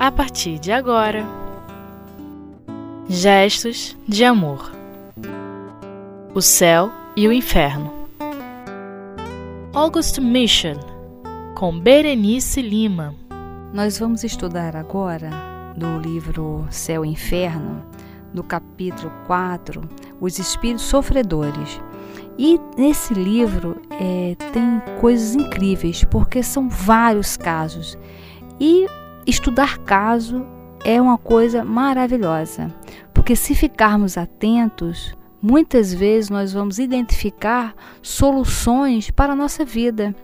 a 0.00 0.10
partir 0.10 0.58
de 0.58 0.72
agora. 0.72 1.26
Gestos 3.06 3.94
de 4.08 4.24
amor. 4.24 4.72
O 6.34 6.40
céu 6.40 6.90
e 7.14 7.28
o 7.28 7.32
inferno. 7.32 7.92
August 9.74 10.18
Mission, 10.18 10.80
com 11.54 11.78
Berenice 11.78 12.62
Lima. 12.62 13.14
Nós 13.74 13.98
vamos 13.98 14.24
estudar 14.24 14.74
agora 14.74 15.28
do 15.76 15.98
livro 15.98 16.66
Céu 16.70 17.04
e 17.04 17.08
Inferno, 17.10 17.84
no 18.32 18.42
capítulo 18.42 19.12
4, 19.26 19.82
Os 20.18 20.38
Espíritos 20.38 20.84
Sofredores. 20.84 21.78
E 22.38 22.58
nesse 22.74 23.12
livro 23.12 23.76
é, 23.90 24.34
tem 24.50 24.80
coisas 24.98 25.34
incríveis, 25.34 26.04
porque 26.04 26.42
são 26.42 26.70
vários 26.70 27.36
casos. 27.36 27.98
E 28.58 28.86
estudar 29.26 29.78
caso 29.78 30.46
é 30.84 31.00
uma 31.00 31.18
coisa 31.18 31.64
maravilhosa, 31.64 32.74
porque 33.12 33.36
se 33.36 33.54
ficarmos 33.54 34.16
atentos, 34.16 35.14
muitas 35.42 35.92
vezes 35.92 36.30
nós 36.30 36.52
vamos 36.52 36.78
identificar 36.78 37.74
soluções 38.02 39.10
para 39.10 39.32
a 39.32 39.36
nossa 39.36 39.64
vida. 39.64 40.14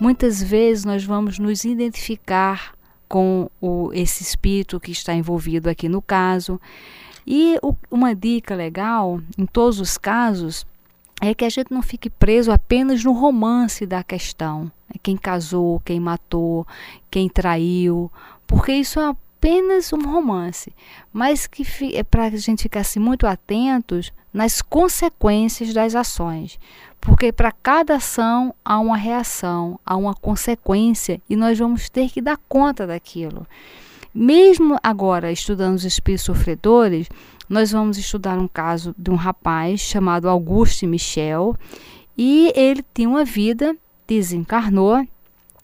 Muitas 0.00 0.42
vezes 0.42 0.84
nós 0.84 1.04
vamos 1.04 1.38
nos 1.38 1.64
identificar 1.64 2.74
com 3.08 3.50
o, 3.60 3.90
esse 3.92 4.22
espírito 4.22 4.80
que 4.80 4.90
está 4.90 5.14
envolvido 5.14 5.68
aqui 5.68 5.88
no 5.88 6.02
caso. 6.02 6.60
E 7.26 7.58
o, 7.62 7.74
uma 7.90 8.14
dica 8.14 8.54
legal, 8.54 9.20
em 9.36 9.46
todos 9.46 9.80
os 9.80 9.98
casos, 9.98 10.66
é 11.20 11.34
que 11.34 11.44
a 11.44 11.48
gente 11.48 11.72
não 11.72 11.82
fique 11.82 12.10
preso 12.10 12.52
apenas 12.52 13.02
no 13.02 13.12
romance 13.12 13.86
da 13.86 14.02
questão. 14.02 14.64
Né? 14.88 14.96
Quem 15.02 15.16
casou, 15.16 15.80
quem 15.84 15.98
matou, 15.98 16.66
quem 17.10 17.28
traiu, 17.28 18.10
porque 18.46 18.72
isso 18.72 19.00
é 19.00 19.06
apenas 19.06 19.92
um 19.92 20.00
romance, 20.00 20.72
mas 21.12 21.46
que 21.46 21.64
é 21.94 22.02
para 22.02 22.24
a 22.24 22.30
gente 22.30 22.64
ficar 22.64 22.80
assim, 22.80 22.98
muito 22.98 23.26
atentos 23.26 24.12
nas 24.32 24.60
consequências 24.60 25.72
das 25.72 25.94
ações, 25.94 26.58
porque 27.00 27.32
para 27.32 27.52
cada 27.52 27.96
ação 27.96 28.54
há 28.64 28.78
uma 28.78 28.96
reação, 28.96 29.78
há 29.84 29.96
uma 29.96 30.14
consequência 30.14 31.20
e 31.28 31.36
nós 31.36 31.58
vamos 31.58 31.88
ter 31.88 32.10
que 32.10 32.20
dar 32.20 32.38
conta 32.48 32.86
daquilo. 32.86 33.46
Mesmo 34.14 34.78
agora 34.82 35.30
estudando 35.30 35.76
os 35.76 35.84
espíritos 35.84 36.24
sofredores, 36.24 37.08
nós 37.48 37.72
vamos 37.72 37.98
estudar 37.98 38.38
um 38.38 38.48
caso 38.48 38.94
de 38.98 39.10
um 39.10 39.14
rapaz 39.14 39.80
chamado 39.80 40.28
Auguste 40.28 40.86
Michel 40.86 41.54
e 42.16 42.52
ele 42.56 42.84
tinha 42.94 43.08
uma 43.08 43.24
vida, 43.24 43.76
desencarnou 44.06 45.06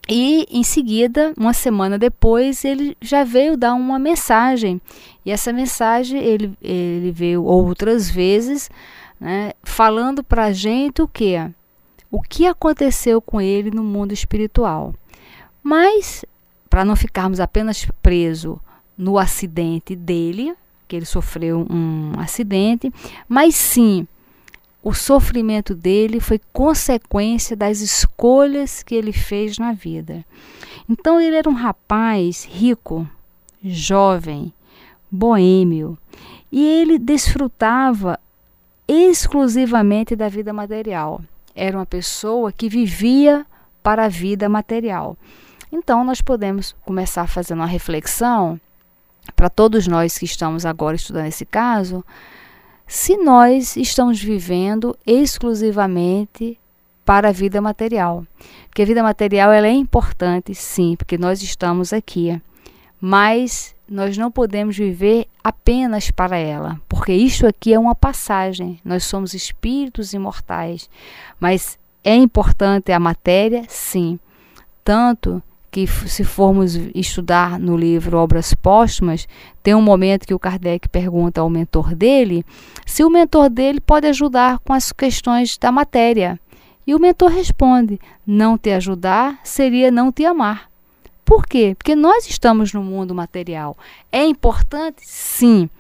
e 0.09 0.47
em 0.51 0.63
seguida, 0.63 1.33
uma 1.39 1.53
semana 1.53 1.99
depois, 1.99 2.65
ele 2.65 2.97
já 3.01 3.23
veio 3.23 3.57
dar 3.57 3.75
uma 3.75 3.99
mensagem. 3.99 4.81
E 5.25 5.31
essa 5.31 5.53
mensagem 5.53 6.21
ele, 6.21 6.53
ele 6.61 7.13
veio 7.13 7.45
outras 7.45 8.11
vezes, 8.11 8.69
né, 9.21 9.53
falando 9.63 10.25
para 10.25 10.47
a 10.47 10.53
gente 10.53 11.01
o 11.01 11.09
que? 11.09 11.37
O 12.11 12.21
que 12.21 12.47
aconteceu 12.47 13.23
com 13.23 13.41
ele 13.41 13.71
no 13.71 13.85
mundo 13.85 14.13
espiritual. 14.13 14.93
Mas, 15.63 16.25
para 16.69 16.85
não 16.85 16.97
ficarmos 16.97 17.39
apenas 17.39 17.87
presos 18.03 18.59
no 18.99 19.19
acidente 19.19 19.95
dele, 19.95 20.55
que 20.89 20.97
ele 20.97 21.07
sofreu 21.07 21.67
um 21.71 22.13
acidente, 22.19 22.93
mas 23.29 23.55
sim 23.55 24.07
o 24.83 24.93
sofrimento 24.93 25.75
dele 25.75 26.19
foi 26.19 26.41
consequência 26.53 27.57
das 27.57 27.81
escolhas 27.81 28.83
que 28.83 28.95
ele 28.95 29.13
fez 29.13 29.59
na 29.59 29.73
vida. 29.73 30.25
Então 30.89 31.21
ele 31.21 31.37
era 31.37 31.49
um 31.49 31.55
rapaz 31.55 32.45
rico, 32.45 33.09
jovem, 33.63 34.53
boêmio, 35.11 35.97
e 36.51 36.67
ele 36.67 36.99
desfrutava 36.99 38.19
exclusivamente 38.89 40.17
da 40.17 40.29
vida 40.29 40.53
material. 40.53 41.23
Era 41.55 41.79
uma 41.79 41.87
pessoa 41.87 42.51
que 42.51 42.69
vivia 42.69 43.47
para 43.83 44.07
a 44.07 44.09
vida 44.09 44.49
material. 44.49 45.17
Então 45.71 46.03
nós 46.03 46.21
podemos 46.21 46.75
começar 46.85 47.27
fazendo 47.27 47.61
uma 47.61 47.67
reflexão 47.67 48.61
para 49.37 49.49
todos 49.49 49.87
nós 49.87 50.19
que 50.19 50.25
estamos 50.25 50.67
agora 50.67 50.97
estudando 50.97 51.27
esse 51.27 51.47
caso, 51.47 52.05
se 52.93 53.17
nós 53.17 53.75
estamos 53.75 54.23
vivendo 54.23 54.95
exclusivamente 55.07 56.61
para 57.07 57.31
a 57.31 57.33
vida 57.33 57.59
material. 57.59 58.23
Porque 58.67 58.83
a 58.83 58.85
vida 58.85 59.03
material 59.03 59.51
ela 59.51 59.67
é 59.67 59.73
importante, 59.73 60.55
sim, 60.55 60.95
porque 60.95 61.17
nós 61.17 61.41
estamos 61.43 61.95
aqui. 61.95 62.39
Mas 63.01 63.75
nós 63.89 64.19
não 64.19 64.31
podemos 64.31 64.77
viver 64.77 65.27
apenas 65.43 66.11
para 66.11 66.37
ela, 66.37 66.79
porque 66.87 67.15
isto 67.15 67.47
aqui 67.47 67.73
é 67.73 67.79
uma 67.79 67.95
passagem. 67.95 68.79
Nós 68.85 69.05
somos 69.05 69.33
espíritos 69.33 70.13
imortais, 70.13 70.91
mas 71.41 71.79
é 72.05 72.15
importante 72.15 72.93
a 72.93 73.01
matéria, 73.01 73.65
sim. 73.69 74.21
Tanto 74.85 75.43
que 75.73 75.87
se 75.87 76.23
formos 76.23 76.75
estudar 76.95 77.59
no 77.59 77.79
livro 77.79 78.19
Obras 78.19 78.53
Póstumas, 78.53 79.27
tem 79.63 79.75
um 79.75 79.81
momento 79.81 80.27
que 80.27 80.35
o 80.35 80.39
Kardec 80.39 80.87
pergunta 80.91 81.41
ao 81.41 81.49
mentor 81.49 81.95
dele 81.95 82.45
se 82.85 83.03
o 83.03 83.09
mentor 83.09 83.49
dele 83.49 83.81
pode 83.81 84.07
ajudar 84.07 84.59
com 84.59 84.75
as 84.75 84.93
questões 84.93 85.57
da 85.57 85.73
matéria. 85.73 86.39
E 86.87 86.95
o 86.95 86.99
mentor 86.99 87.31
responde: 87.31 87.99
não 88.27 88.59
te 88.59 88.71
ajudar 88.71 89.41
seria 89.43 89.91
não 89.91 90.13
te 90.13 90.27
amar. 90.27 90.71
Por 91.25 91.47
quê? 91.47 91.75
Porque 91.75 91.97
nós 91.97 92.29
estamos 92.29 92.75
no 92.75 92.83
mundo 92.85 93.15
material. 93.15 93.75
É 94.11 94.23
importante? 94.27 95.01
Sim. 95.01 95.71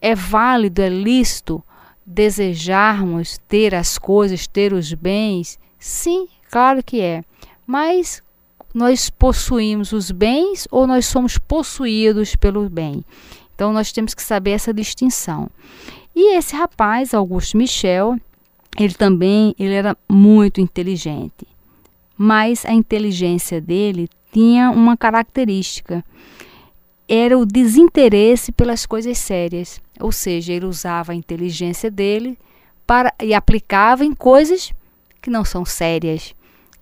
É 0.00 0.14
válido, 0.14 0.80
é 0.80 0.88
lícito 0.88 1.60
desejarmos 2.06 3.38
ter 3.48 3.74
as 3.74 3.98
coisas, 3.98 4.46
ter 4.46 4.72
os 4.72 4.94
bens? 4.94 5.58
Sim, 5.80 6.28
claro 6.48 6.80
que 6.80 7.00
é. 7.00 7.24
Mas 7.66 8.22
nós 8.76 9.08
possuímos 9.08 9.92
os 9.92 10.10
bens 10.10 10.68
ou 10.70 10.86
nós 10.86 11.06
somos 11.06 11.38
possuídos 11.38 12.36
pelo 12.36 12.68
bem. 12.68 13.02
Então 13.54 13.72
nós 13.72 13.90
temos 13.90 14.12
que 14.12 14.22
saber 14.22 14.50
essa 14.50 14.74
distinção. 14.74 15.48
E 16.14 16.36
esse 16.36 16.54
rapaz, 16.54 17.14
Augusto 17.14 17.56
Michel, 17.56 18.18
ele 18.78 18.92
também 18.92 19.54
ele 19.58 19.72
era 19.72 19.96
muito 20.06 20.60
inteligente. 20.60 21.48
Mas 22.18 22.66
a 22.66 22.72
inteligência 22.72 23.62
dele 23.62 24.10
tinha 24.30 24.70
uma 24.70 24.94
característica. 24.94 26.04
Era 27.08 27.38
o 27.38 27.46
desinteresse 27.46 28.52
pelas 28.52 28.84
coisas 28.84 29.16
sérias. 29.16 29.80
Ou 29.98 30.12
seja, 30.12 30.52
ele 30.52 30.66
usava 30.66 31.12
a 31.12 31.14
inteligência 31.14 31.90
dele 31.90 32.38
para 32.86 33.10
e 33.22 33.32
aplicava 33.32 34.04
em 34.04 34.14
coisas 34.14 34.70
que 35.22 35.30
não 35.30 35.46
são 35.46 35.64
sérias. 35.64 36.34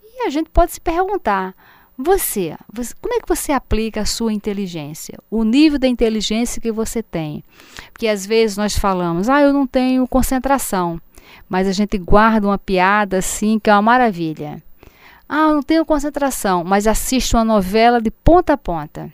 E 0.03 0.27
a 0.27 0.31
gente 0.31 0.51
pode 0.51 0.73
se 0.73 0.81
perguntar: 0.81 1.55
você, 1.97 2.57
você, 2.73 2.93
como 3.01 3.15
é 3.15 3.21
que 3.21 3.29
você 3.29 3.53
aplica 3.53 4.01
a 4.01 4.07
sua 4.07 4.33
inteligência? 4.33 5.19
O 5.31 5.45
nível 5.45 5.79
da 5.79 5.87
inteligência 5.87 6.61
que 6.61 6.73
você 6.73 7.03
tem. 7.03 7.45
Porque 7.93 8.09
às 8.09 8.27
vezes 8.27 8.57
nós 8.57 8.77
falamos, 8.77 9.29
ah, 9.29 9.41
eu 9.41 9.53
não 9.53 9.67
tenho 9.67 10.07
concentração. 10.09 11.01
Mas 11.49 11.69
a 11.69 11.73
gente 11.73 11.97
guarda 11.97 12.49
uma 12.49 12.59
piada 12.59 13.19
assim 13.19 13.59
que 13.59 13.71
é 13.71 13.73
uma 13.73 13.83
maravilha. 13.83 14.63
Ah, 15.29 15.49
eu 15.49 15.55
não 15.55 15.63
tenho 15.63 15.85
concentração, 15.85 16.65
mas 16.65 16.87
assisto 16.87 17.37
uma 17.37 17.45
novela 17.45 18.01
de 18.01 18.11
ponta 18.11 18.55
a 18.55 18.59
ponta. 18.59 19.13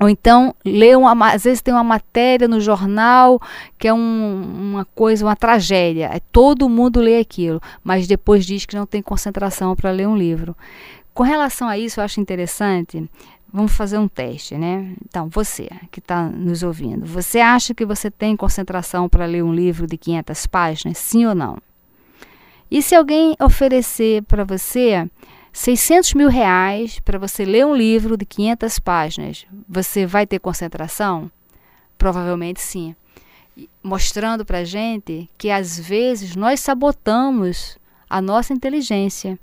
Ou 0.00 0.08
então, 0.08 0.54
lê 0.64 0.94
uma, 0.94 1.32
às 1.32 1.42
vezes 1.42 1.60
tem 1.60 1.74
uma 1.74 1.82
matéria 1.82 2.46
no 2.46 2.60
jornal 2.60 3.40
que 3.76 3.88
é 3.88 3.92
um, 3.92 4.42
uma 4.70 4.84
coisa, 4.84 5.24
uma 5.24 5.34
tragédia. 5.34 6.10
Todo 6.30 6.68
mundo 6.68 7.00
lê 7.00 7.18
aquilo, 7.18 7.60
mas 7.82 8.06
depois 8.06 8.46
diz 8.46 8.64
que 8.64 8.76
não 8.76 8.86
tem 8.86 9.02
concentração 9.02 9.74
para 9.74 9.90
ler 9.90 10.06
um 10.06 10.16
livro. 10.16 10.56
Com 11.18 11.24
relação 11.24 11.68
a 11.68 11.76
isso, 11.76 11.98
eu 11.98 12.04
acho 12.04 12.20
interessante. 12.20 13.10
Vamos 13.52 13.72
fazer 13.72 13.98
um 13.98 14.06
teste, 14.06 14.56
né? 14.56 14.94
Então, 15.04 15.28
você 15.28 15.68
que 15.90 15.98
está 15.98 16.28
nos 16.28 16.62
ouvindo, 16.62 17.04
você 17.04 17.40
acha 17.40 17.74
que 17.74 17.84
você 17.84 18.08
tem 18.08 18.36
concentração 18.36 19.08
para 19.08 19.26
ler 19.26 19.42
um 19.42 19.52
livro 19.52 19.84
de 19.84 19.98
500 19.98 20.46
páginas? 20.46 20.96
Sim 20.96 21.26
ou 21.26 21.34
não? 21.34 21.58
E 22.70 22.80
se 22.80 22.94
alguém 22.94 23.34
oferecer 23.42 24.22
para 24.28 24.44
você 24.44 25.10
600 25.52 26.14
mil 26.14 26.28
reais 26.28 27.00
para 27.00 27.18
você 27.18 27.44
ler 27.44 27.66
um 27.66 27.74
livro 27.74 28.16
de 28.16 28.24
500 28.24 28.78
páginas, 28.78 29.44
você 29.68 30.06
vai 30.06 30.24
ter 30.24 30.38
concentração? 30.38 31.28
Provavelmente 31.98 32.60
sim. 32.60 32.94
Mostrando 33.82 34.44
para 34.44 34.62
gente 34.62 35.28
que 35.36 35.50
às 35.50 35.80
vezes 35.80 36.36
nós 36.36 36.60
sabotamos 36.60 37.76
a 38.08 38.22
nossa 38.22 38.52
inteligência. 38.52 39.36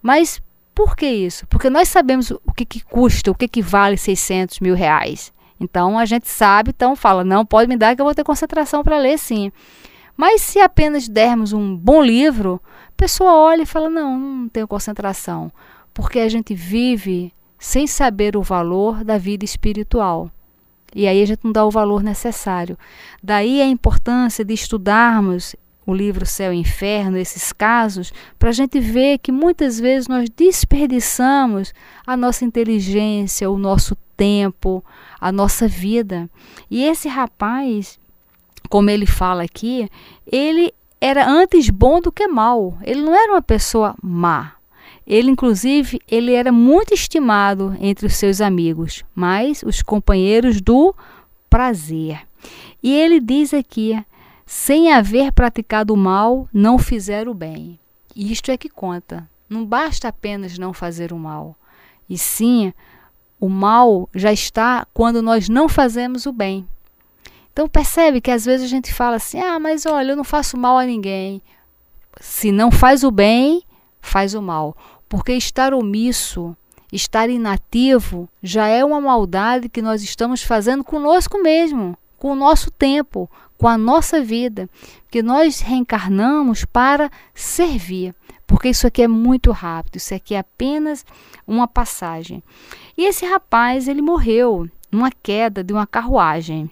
Mas 0.00 0.40
por 0.78 0.94
que 0.94 1.06
isso? 1.06 1.44
Porque 1.48 1.68
nós 1.68 1.88
sabemos 1.88 2.30
o 2.30 2.52
que, 2.54 2.64
que 2.64 2.80
custa, 2.84 3.32
o 3.32 3.34
que, 3.34 3.48
que 3.48 3.60
vale 3.60 3.96
600 3.96 4.60
mil 4.60 4.76
reais. 4.76 5.32
Então 5.58 5.98
a 5.98 6.04
gente 6.04 6.28
sabe, 6.28 6.70
então 6.70 6.94
fala, 6.94 7.24
não, 7.24 7.44
pode 7.44 7.68
me 7.68 7.76
dar 7.76 7.96
que 7.96 8.00
eu 8.00 8.04
vou 8.04 8.14
ter 8.14 8.22
concentração 8.22 8.84
para 8.84 8.96
ler 8.96 9.18
sim. 9.18 9.50
Mas 10.16 10.40
se 10.40 10.60
apenas 10.60 11.08
dermos 11.08 11.52
um 11.52 11.76
bom 11.76 12.00
livro, 12.00 12.62
a 12.90 12.92
pessoa 12.96 13.34
olha 13.34 13.62
e 13.62 13.66
fala, 13.66 13.90
não, 13.90 14.16
não 14.16 14.48
tenho 14.48 14.68
concentração. 14.68 15.50
Porque 15.92 16.20
a 16.20 16.28
gente 16.28 16.54
vive 16.54 17.34
sem 17.58 17.88
saber 17.88 18.36
o 18.36 18.42
valor 18.42 19.02
da 19.02 19.18
vida 19.18 19.44
espiritual. 19.44 20.30
E 20.94 21.08
aí 21.08 21.20
a 21.20 21.26
gente 21.26 21.40
não 21.42 21.50
dá 21.50 21.66
o 21.66 21.72
valor 21.72 22.04
necessário. 22.04 22.78
Daí 23.20 23.60
a 23.60 23.66
importância 23.66 24.44
de 24.44 24.54
estudarmos 24.54 25.56
o 25.88 25.94
livro 25.94 26.26
Céu 26.26 26.52
e 26.52 26.58
Inferno, 26.58 27.16
esses 27.16 27.50
casos, 27.50 28.12
para 28.38 28.50
a 28.50 28.52
gente 28.52 28.78
ver 28.78 29.16
que 29.16 29.32
muitas 29.32 29.80
vezes 29.80 30.06
nós 30.06 30.28
desperdiçamos 30.28 31.72
a 32.06 32.14
nossa 32.14 32.44
inteligência, 32.44 33.50
o 33.50 33.56
nosso 33.56 33.96
tempo, 34.14 34.84
a 35.18 35.32
nossa 35.32 35.66
vida. 35.66 36.28
E 36.70 36.84
esse 36.84 37.08
rapaz, 37.08 37.98
como 38.68 38.90
ele 38.90 39.06
fala 39.06 39.44
aqui, 39.44 39.88
ele 40.30 40.74
era 41.00 41.26
antes 41.26 41.70
bom 41.70 42.02
do 42.02 42.12
que 42.12 42.28
mal. 42.28 42.76
Ele 42.82 43.00
não 43.00 43.14
era 43.14 43.32
uma 43.32 43.40
pessoa 43.40 43.94
má. 44.02 44.56
Ele, 45.06 45.30
inclusive, 45.30 46.02
ele 46.06 46.34
era 46.34 46.52
muito 46.52 46.92
estimado 46.92 47.74
entre 47.80 48.06
os 48.06 48.14
seus 48.14 48.42
amigos, 48.42 49.06
mas 49.14 49.62
os 49.62 49.80
companheiros 49.80 50.60
do 50.60 50.94
prazer. 51.48 52.20
E 52.82 52.94
ele 52.94 53.20
diz 53.20 53.54
aqui: 53.54 53.98
sem 54.50 54.90
haver 54.90 55.30
praticado 55.30 55.92
o 55.92 55.96
mal, 55.96 56.48
não 56.54 56.78
fizeram 56.78 57.32
o 57.32 57.34
bem. 57.34 57.78
Isto 58.16 58.50
é 58.50 58.56
que 58.56 58.70
conta. 58.70 59.28
Não 59.46 59.62
basta 59.62 60.08
apenas 60.08 60.58
não 60.58 60.72
fazer 60.72 61.12
o 61.12 61.18
mal, 61.18 61.54
e 62.08 62.16
sim 62.16 62.72
o 63.38 63.50
mal 63.50 64.08
já 64.14 64.32
está 64.32 64.86
quando 64.94 65.20
nós 65.20 65.50
não 65.50 65.68
fazemos 65.68 66.24
o 66.24 66.32
bem. 66.32 66.66
Então 67.52 67.68
percebe 67.68 68.22
que 68.22 68.30
às 68.30 68.46
vezes 68.46 68.64
a 68.64 68.68
gente 68.70 68.92
fala 68.92 69.16
assim: 69.16 69.38
"Ah, 69.38 69.60
mas 69.60 69.84
olha, 69.84 70.12
eu 70.12 70.16
não 70.16 70.24
faço 70.24 70.56
mal 70.56 70.78
a 70.78 70.86
ninguém". 70.86 71.42
Se 72.18 72.50
não 72.50 72.70
faz 72.70 73.04
o 73.04 73.10
bem, 73.10 73.62
faz 74.00 74.32
o 74.32 74.40
mal. 74.40 74.74
Porque 75.10 75.32
estar 75.32 75.74
omisso, 75.74 76.56
estar 76.90 77.28
inativo, 77.28 78.26
já 78.42 78.66
é 78.66 78.82
uma 78.82 79.00
maldade 79.00 79.68
que 79.68 79.82
nós 79.82 80.02
estamos 80.02 80.42
fazendo 80.42 80.82
conosco 80.82 81.42
mesmo, 81.42 81.96
com 82.18 82.32
o 82.32 82.36
nosso 82.36 82.70
tempo, 82.70 83.30
com 83.56 83.66
a 83.66 83.78
nossa 83.78 84.22
vida. 84.22 84.68
Que 85.10 85.22
nós 85.22 85.60
reencarnamos 85.60 86.64
para 86.64 87.10
servir. 87.34 88.14
Porque 88.46 88.68
isso 88.68 88.86
aqui 88.86 89.02
é 89.02 89.08
muito 89.08 89.52
rápido, 89.52 89.96
isso 89.96 90.14
aqui 90.14 90.34
é 90.34 90.38
apenas 90.38 91.04
uma 91.46 91.68
passagem. 91.68 92.42
E 92.96 93.04
esse 93.04 93.26
rapaz, 93.26 93.88
ele 93.88 94.00
morreu 94.00 94.68
numa 94.90 95.10
queda 95.10 95.62
de 95.62 95.72
uma 95.72 95.86
carruagem. 95.86 96.70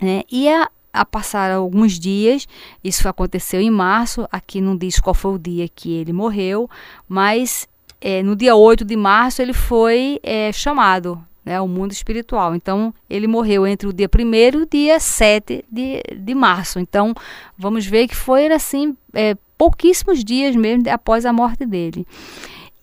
Né? 0.00 0.22
E 0.30 0.48
a, 0.48 0.68
a 0.92 1.04
passar 1.04 1.52
alguns 1.52 1.98
dias, 2.00 2.48
isso 2.82 3.08
aconteceu 3.08 3.60
em 3.60 3.70
março, 3.70 4.26
aqui 4.30 4.60
não 4.60 4.76
diz 4.76 4.98
qual 4.98 5.14
foi 5.14 5.34
o 5.34 5.38
dia 5.38 5.68
que 5.68 5.92
ele 5.92 6.12
morreu, 6.12 6.68
mas 7.08 7.68
é, 8.00 8.20
no 8.20 8.34
dia 8.34 8.56
8 8.56 8.84
de 8.84 8.96
março 8.96 9.40
ele 9.40 9.52
foi 9.52 10.18
é, 10.22 10.50
chamado 10.52 11.24
né, 11.44 11.56
ao 11.56 11.68
mundo 11.68 11.92
espiritual. 11.92 12.54
Então, 12.54 12.92
ele 13.08 13.26
morreu 13.26 13.66
entre 13.66 13.86
o 13.86 13.92
dia 13.92 14.08
1 14.12 14.34
e 14.34 14.62
o 14.62 14.66
dia 14.66 14.98
7 14.98 15.64
de, 15.70 16.02
de 16.16 16.34
março. 16.34 16.78
Então, 16.78 17.14
vamos 17.56 17.86
ver 17.86 18.08
que 18.08 18.16
foi 18.16 18.46
assim, 18.46 18.96
é, 19.12 19.36
pouquíssimos 19.58 20.24
dias 20.24 20.56
mesmo 20.56 20.88
após 20.90 21.26
a 21.26 21.32
morte 21.32 21.66
dele. 21.66 22.06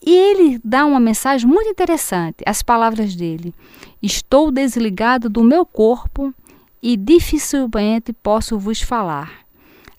E 0.03 0.15
ele 0.15 0.59
dá 0.63 0.85
uma 0.85 0.99
mensagem 0.99 1.47
muito 1.47 1.69
interessante, 1.69 2.37
as 2.45 2.63
palavras 2.63 3.15
dele: 3.15 3.53
Estou 4.01 4.51
desligado 4.51 5.29
do 5.29 5.43
meu 5.43 5.63
corpo 5.63 6.33
e 6.81 6.97
dificilmente 6.97 8.11
posso 8.11 8.57
vos 8.57 8.81
falar. 8.81 9.41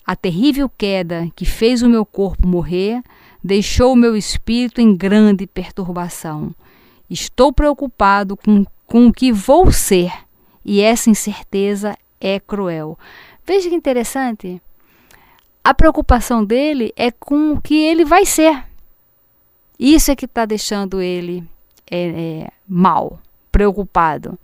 A 0.05 0.15
terrível 0.15 0.69
queda 0.69 1.29
que 1.33 1.45
fez 1.45 1.81
o 1.81 1.89
meu 1.89 2.05
corpo 2.05 2.45
morrer 2.45 3.01
deixou 3.41 3.93
o 3.93 3.95
meu 3.95 4.15
espírito 4.15 4.81
em 4.81 4.95
grande 4.95 5.47
perturbação. 5.47 6.53
Estou 7.13 7.53
preocupado 7.53 8.35
com, 8.35 8.65
com 8.87 9.07
o 9.07 9.13
que 9.13 9.31
vou 9.31 9.71
ser 9.71 10.11
e 10.65 10.81
essa 10.81 11.11
incerteza 11.11 11.95
é 12.19 12.39
cruel. 12.39 12.97
Veja 13.45 13.69
que 13.69 13.75
interessante. 13.75 14.59
A 15.63 15.75
preocupação 15.75 16.43
dele 16.43 16.91
é 16.95 17.11
com 17.11 17.53
o 17.53 17.61
que 17.61 17.75
ele 17.75 18.03
vai 18.03 18.25
ser. 18.25 18.65
Isso 19.77 20.09
é 20.09 20.15
que 20.15 20.25
está 20.25 20.43
deixando 20.43 21.01
ele 21.01 21.47
é, 21.85 22.07
é, 22.07 22.51
mal, 22.67 23.19
preocupado. 23.51 24.37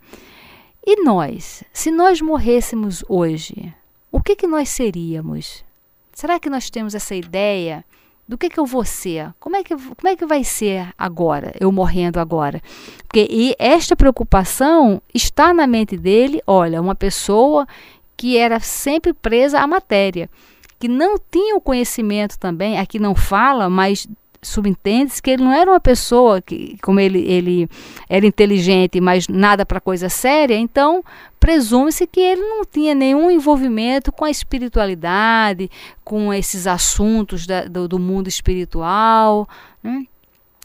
E 0.86 1.04
nós, 1.04 1.63
se 1.74 1.89
nós 1.89 2.22
morrêssemos 2.22 3.04
hoje, 3.10 3.74
o 4.12 4.22
que, 4.22 4.36
que 4.36 4.45
nós 4.45 4.69
seríamos? 4.69 5.65
Será 6.13 6.39
que 6.39 6.51
nós 6.51 6.69
temos 6.69 6.94
essa 6.94 7.15
ideia 7.15 7.83
do 8.29 8.37
que, 8.37 8.47
que 8.47 8.59
eu 8.59 8.65
vou 8.65 8.85
ser? 8.85 9.33
Como 9.39 9.55
é, 9.55 9.63
que, 9.63 9.75
como 9.75 10.07
é 10.07 10.15
que 10.15 10.23
vai 10.23 10.43
ser 10.43 10.93
agora, 10.95 11.51
eu 11.59 11.71
morrendo 11.71 12.19
agora? 12.19 12.61
Porque 12.99 13.27
e 13.27 13.55
esta 13.57 13.95
preocupação 13.95 15.01
está 15.11 15.51
na 15.51 15.65
mente 15.65 15.97
dele, 15.97 16.39
olha, 16.45 16.79
uma 16.79 16.93
pessoa 16.93 17.67
que 18.15 18.37
era 18.37 18.59
sempre 18.59 19.13
presa 19.13 19.59
à 19.59 19.65
matéria, 19.65 20.29
que 20.77 20.87
não 20.87 21.17
tinha 21.31 21.55
o 21.55 21.61
conhecimento 21.61 22.37
também, 22.37 22.77
aqui 22.77 22.99
não 22.99 23.15
fala, 23.15 23.67
mas 23.67 24.07
subentende-se 24.41 25.21
que 25.21 25.31
ele 25.31 25.44
não 25.44 25.51
era 25.51 25.69
uma 25.69 25.80
pessoa 25.80 26.41
que, 26.41 26.77
como 26.81 27.00
ele, 27.00 27.19
ele 27.19 27.69
era 28.07 28.25
inteligente, 28.25 29.01
mas 29.01 29.27
nada 29.27 29.65
para 29.65 29.81
coisa 29.81 30.07
séria, 30.09 30.56
então 30.56 31.03
presume-se 31.39 32.07
que 32.07 32.19
ele 32.19 32.41
não 32.41 32.63
tinha 32.63 32.95
nenhum 32.95 33.30
envolvimento 33.30 34.12
com 34.12 34.25
a 34.25 34.30
espiritualidade, 34.30 35.69
com 36.03 36.33
esses 36.33 36.68
assuntos 36.68 37.45
da, 37.45 37.65
do, 37.65 37.88
do, 37.88 38.00
mundo 38.00 38.27
espiritual. 38.27 39.47
Né? 39.83 40.06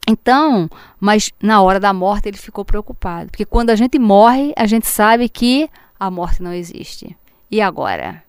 Então, 0.08 0.68
mas 1.00 1.30
na 1.42 1.62
hora 1.62 1.80
da 1.80 1.92
morte 1.92 2.28
ele 2.28 2.36
ficou 2.36 2.64
preocupado, 2.64 3.30
porque 3.30 3.44
quando 3.44 3.70
a 3.70 3.76
gente 3.76 3.98
morre, 3.98 4.52
a 4.56 4.66
gente 4.66 4.86
sabe 4.86 5.28
que 5.28 5.68
a 5.98 6.10
morte 6.10 6.42
não 6.42 6.52
existe. 6.52 7.16
E 7.50 7.60
agora? 7.60 8.22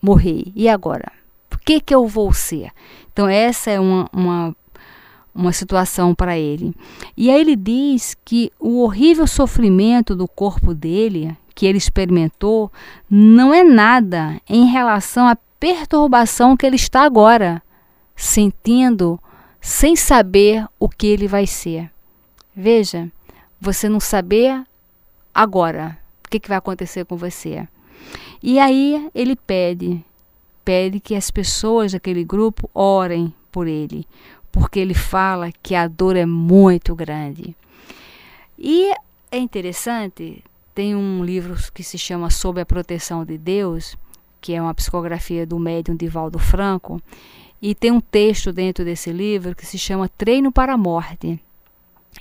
Morri. 0.00 0.52
E 0.56 0.68
agora? 0.68 1.12
O 1.52 1.58
que, 1.58 1.80
que 1.80 1.94
eu 1.94 2.06
vou 2.08 2.32
ser? 2.32 2.72
Então, 3.12 3.28
essa 3.28 3.70
é 3.70 3.78
uma, 3.78 4.08
uma 4.12 4.56
uma 5.34 5.52
situação 5.52 6.14
para 6.14 6.38
ele. 6.38 6.74
E 7.16 7.30
aí 7.30 7.40
ele 7.40 7.56
diz 7.56 8.16
que 8.24 8.52
o 8.60 8.82
horrível 8.82 9.26
sofrimento 9.26 10.14
do 10.14 10.28
corpo 10.28 10.74
dele, 10.74 11.36
que 11.54 11.66
ele 11.66 11.78
experimentou, 11.78 12.70
não 13.08 13.52
é 13.52 13.64
nada 13.64 14.40
em 14.48 14.66
relação 14.66 15.26
à 15.26 15.36
perturbação 15.58 16.56
que 16.56 16.66
ele 16.66 16.76
está 16.76 17.02
agora 17.02 17.62
sentindo, 18.16 19.18
sem 19.60 19.96
saber 19.96 20.66
o 20.78 20.88
que 20.88 21.06
ele 21.06 21.26
vai 21.26 21.46
ser. 21.46 21.90
Veja, 22.54 23.10
você 23.60 23.88
não 23.88 24.00
saber 24.00 24.62
agora 25.34 25.98
o 26.26 26.28
que, 26.28 26.40
que 26.40 26.48
vai 26.48 26.58
acontecer 26.58 27.04
com 27.04 27.16
você. 27.16 27.66
E 28.42 28.58
aí 28.58 29.08
ele 29.14 29.36
pede, 29.36 30.04
pede 30.64 30.98
que 30.98 31.14
as 31.14 31.30
pessoas 31.30 31.92
daquele 31.92 32.24
grupo 32.24 32.68
orem 32.74 33.32
por 33.52 33.66
ele, 33.66 34.06
porque 34.52 34.78
ele 34.78 34.94
fala 34.94 35.50
que 35.62 35.74
a 35.74 35.88
dor 35.88 36.14
é 36.14 36.26
muito 36.26 36.94
grande. 36.94 37.56
E 38.58 38.92
é 39.30 39.38
interessante, 39.38 40.44
tem 40.74 40.94
um 40.94 41.24
livro 41.24 41.56
que 41.72 41.82
se 41.82 41.98
chama 41.98 42.30
Sob 42.30 42.60
a 42.60 42.66
Proteção 42.66 43.24
de 43.24 43.38
Deus, 43.38 43.96
que 44.40 44.52
é 44.52 44.60
uma 44.60 44.74
psicografia 44.74 45.46
do 45.46 45.58
médium 45.58 45.96
Divaldo 45.96 46.38
Franco, 46.38 47.00
e 47.60 47.74
tem 47.74 47.90
um 47.90 48.00
texto 48.00 48.52
dentro 48.52 48.84
desse 48.84 49.10
livro 49.10 49.54
que 49.54 49.64
se 49.64 49.78
chama 49.78 50.08
Treino 50.08 50.52
para 50.52 50.74
a 50.74 50.78
Morte. 50.78 51.40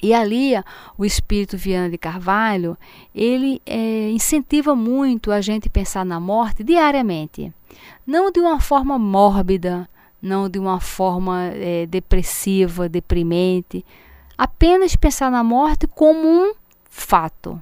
E 0.02 0.14
ali 0.14 0.54
o 0.98 1.04
espírito 1.04 1.58
Viana 1.58 1.90
de 1.90 1.98
Carvalho, 1.98 2.78
ele 3.14 3.62
é, 3.66 4.10
incentiva 4.10 4.76
muito 4.76 5.32
a 5.32 5.42
gente 5.42 5.70
pensar 5.70 6.06
na 6.06 6.20
morte 6.20 6.64
diariamente. 6.64 7.52
Não 8.06 8.32
de 8.32 8.40
uma 8.40 8.60
forma 8.60 8.98
mórbida, 8.98 9.90
não 10.22 10.50
de 10.50 10.60
uma 10.60 10.80
forma 10.80 11.46
é, 11.54 11.86
depressiva, 11.86 12.88
deprimente. 12.88 13.86
Apenas 14.38 14.96
pensar 14.96 15.32
na 15.32 15.44
morte 15.44 15.88
como 15.88 16.28
um 16.28 16.54
fato, 16.90 17.62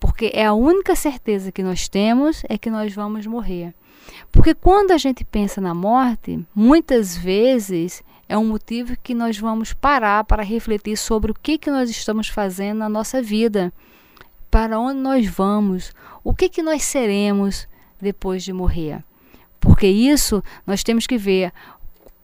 porque 0.00 0.30
é 0.32 0.46
a 0.46 0.52
única 0.52 0.94
certeza 0.94 1.52
que 1.52 1.62
nós 1.62 1.88
temos 1.88 2.42
é 2.48 2.56
que 2.56 2.70
nós 2.70 2.94
vamos 2.94 3.26
morrer. 3.26 3.74
Porque 4.32 4.54
quando 4.54 4.92
a 4.92 4.98
gente 4.98 5.24
pensa 5.24 5.60
na 5.60 5.74
morte, 5.74 6.38
muitas 6.54 7.16
vezes 7.16 8.02
é 8.28 8.36
um 8.36 8.46
motivo 8.46 8.96
que 9.02 9.14
nós 9.14 9.38
vamos 9.38 9.72
parar 9.72 10.24
para 10.24 10.42
refletir 10.42 10.96
sobre 10.96 11.30
o 11.30 11.34
que, 11.34 11.58
que 11.58 11.70
nós 11.70 11.88
estamos 11.90 12.28
fazendo 12.28 12.78
na 12.78 12.88
nossa 12.88 13.22
vida, 13.22 13.72
para 14.50 14.78
onde 14.78 15.00
nós 15.00 15.26
vamos, 15.26 15.92
o 16.22 16.34
que, 16.34 16.48
que 16.48 16.62
nós 16.62 16.82
seremos 16.82 17.66
depois 18.00 18.42
de 18.42 18.52
morrer. 18.52 19.02
Porque 19.60 19.86
isso 19.86 20.42
nós 20.66 20.82
temos 20.82 21.06
que 21.06 21.18
ver 21.18 21.52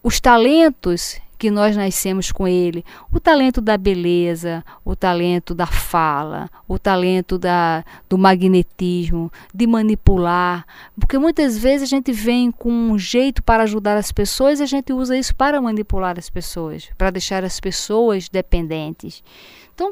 os 0.05 0.19
talentos 0.19 1.19
que 1.35 1.49
nós 1.49 1.75
nascemos 1.75 2.31
com 2.31 2.47
ele, 2.47 2.85
o 3.11 3.19
talento 3.19 3.59
da 3.59 3.75
beleza, 3.75 4.63
o 4.85 4.95
talento 4.95 5.55
da 5.55 5.65
fala, 5.65 6.47
o 6.67 6.77
talento 6.77 7.39
da, 7.39 7.83
do 8.07 8.15
magnetismo, 8.15 9.31
de 9.51 9.65
manipular, 9.65 10.63
porque 10.95 11.17
muitas 11.17 11.57
vezes 11.57 11.81
a 11.81 11.89
gente 11.89 12.11
vem 12.11 12.51
com 12.51 12.71
um 12.71 12.99
jeito 12.99 13.41
para 13.41 13.63
ajudar 13.63 13.97
as 13.97 14.11
pessoas 14.11 14.59
e 14.59 14.63
a 14.63 14.67
gente 14.67 14.93
usa 14.93 15.17
isso 15.17 15.35
para 15.35 15.59
manipular 15.59 16.19
as 16.19 16.29
pessoas, 16.29 16.87
para 16.95 17.09
deixar 17.09 17.43
as 17.43 17.59
pessoas 17.59 18.29
dependentes. 18.29 19.23
Então, 19.73 19.91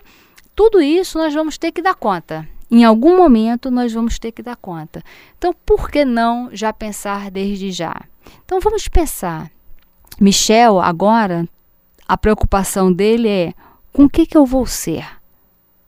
tudo 0.56 0.80
isso 0.80 1.18
nós 1.18 1.34
vamos 1.34 1.58
ter 1.58 1.72
que 1.72 1.82
dar 1.82 1.96
conta. 1.96 2.48
Em 2.70 2.84
algum 2.84 3.18
momento 3.18 3.72
nós 3.72 3.92
vamos 3.92 4.20
ter 4.20 4.32
que 4.32 4.44
dar 4.44 4.58
conta. 4.58 5.02
Então, 5.40 5.56
por 5.66 5.90
que 5.90 6.06
não 6.06 6.50
já 6.54 6.72
pensar 6.72 7.32
desde 7.32 7.72
já? 7.72 8.00
Então, 8.46 8.60
vamos 8.60 8.88
pensar. 8.88 9.53
Michel, 10.20 10.80
agora, 10.80 11.48
a 12.08 12.18
preocupação 12.18 12.92
dele 12.92 13.28
é 13.28 13.54
com 13.92 14.06
o 14.06 14.10
que, 14.10 14.26
que 14.26 14.38
eu 14.38 14.46
vou 14.46 14.66
ser? 14.66 15.06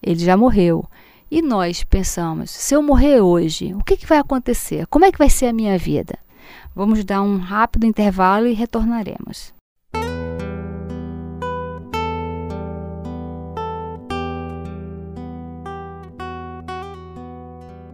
Ele 0.01 0.20
já 0.20 0.38
morreu. 0.38 0.86
E 1.29 1.41
nós 1.41 1.84
pensamos: 1.84 2.51
se 2.51 2.75
eu 2.75 2.82
morrer 2.82 3.22
hoje, 3.22 3.74
o 3.74 3.84
que, 3.84 3.98
que 3.98 4.05
vai 4.05 4.20
acontecer? 4.20 4.86
Como 4.88 5.05
é 5.05 5.12
que 5.12 5.17
vai 5.17 5.29
ser 5.29 5.48
a 5.48 5.53
minha 5.53 5.77
vida? 5.77 6.17
Vamos 6.75 7.03
dar 7.03 7.22
um 7.22 7.38
rápido 7.38 7.86
intervalo 7.86 8.48
e 8.48 8.53
retornaremos. 8.53 9.53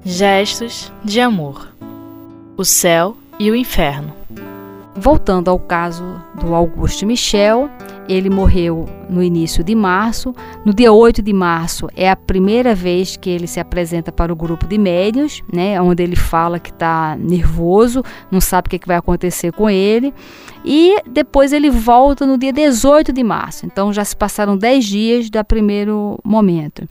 Gestos 0.04 0.92
de 1.04 1.22
amor. 1.22 1.74
O 2.58 2.66
céu 2.66 3.16
e 3.40 3.50
o 3.50 3.56
inferno. 3.56 4.21
Voltando 4.96 5.50
ao 5.50 5.58
caso 5.58 6.22
do 6.40 6.54
Augusto 6.54 7.06
Michel, 7.06 7.70
ele 8.10 8.30
morreu 8.30 8.86
no 9.10 9.24
início 9.24 9.64
de 9.64 9.74
março. 9.74 10.36
No 10.66 10.74
dia 10.74 10.92
8 10.92 11.22
de 11.22 11.32
março 11.32 11.88
é 11.96 12.10
a 12.10 12.16
primeira 12.16 12.76
vez 12.76 13.16
que 13.16 13.30
ele 13.30 13.48
se 13.48 13.58
apresenta 13.58 14.12
para 14.12 14.34
o 14.34 14.36
grupo 14.36 14.68
de 14.68 14.78
médios, 14.78 15.42
né, 15.52 15.82
onde 15.82 16.04
ele 16.04 16.18
fala 16.18 16.60
que 16.60 16.72
está 16.72 17.16
nervoso, 17.18 18.04
não 18.30 18.42
sabe 18.42 18.68
o 18.68 18.70
que, 18.70 18.80
que 18.80 18.88
vai 18.88 18.98
acontecer 18.98 19.54
com 19.54 19.70
ele. 19.70 20.14
E 20.66 20.98
depois 21.10 21.54
ele 21.54 21.70
volta 21.70 22.26
no 22.26 22.38
dia 22.38 22.52
18 22.52 23.14
de 23.14 23.24
março. 23.24 23.66
Então 23.66 23.94
já 23.94 24.04
se 24.04 24.16
passaram 24.16 24.58
10 24.58 24.86
dias 24.86 25.30
do 25.30 25.44
primeiro 25.46 26.20
momento. 26.22 26.88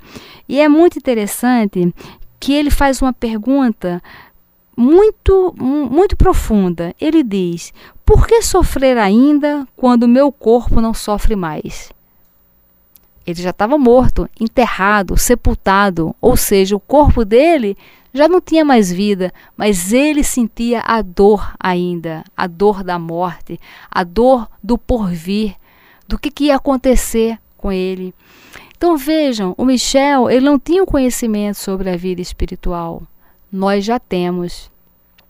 E 0.49 0.59
é 0.59 0.69
muito 0.69 0.97
interessante 0.97 1.95
que 2.41 2.55
ele 2.55 2.71
faz 2.71 3.03
uma 3.03 3.13
pergunta 3.13 4.03
muito, 4.81 5.55
muito 5.59 6.17
profunda. 6.17 6.95
Ele 6.99 7.23
diz: 7.23 7.73
Por 8.05 8.27
que 8.27 8.41
sofrer 8.41 8.97
ainda 8.97 9.69
quando 9.77 10.09
meu 10.09 10.33
corpo 10.33 10.81
não 10.81 10.95
sofre 10.95 11.37
mais? 11.37 11.93
Ele 13.27 13.43
já 13.43 13.51
estava 13.51 13.77
morto, 13.77 14.29
enterrado, 14.41 15.17
sepultado, 15.19 16.17
ou 16.21 16.37
seja, 16.37 16.75
o 16.75 16.81
corpo 16.81 17.25
dele 17.25 17.77
já 18.13 18.27
não 18.27 18.41
tinha 18.41 18.65
mais 18.65 18.91
vida, 18.91 19.33
mas 19.57 19.93
ele 19.93 20.25
sentia 20.25 20.81
a 20.81 21.03
dor 21.03 21.53
ainda, 21.61 22.25
a 22.35 22.47
dor 22.47 22.83
da 22.83 22.99
morte, 22.99 23.61
a 23.91 24.03
dor 24.03 24.49
do 24.63 24.79
porvir, 24.79 25.55
do 26.09 26.19
que, 26.19 26.31
que 26.31 26.45
ia 26.45 26.57
acontecer 26.57 27.39
com 27.57 27.71
ele. 27.71 28.15
Então 28.77 28.97
vejam, 28.97 29.55
o 29.59 29.65
Michel, 29.65 30.31
ele 30.31 30.45
não 30.47 30.59
tinha 30.59 30.83
o 30.83 30.87
conhecimento 30.87 31.59
sobre 31.59 31.91
a 31.91 31.97
vida 31.97 32.23
espiritual 32.23 33.03
nós 33.53 33.85
já 33.85 33.99
temos. 33.99 34.71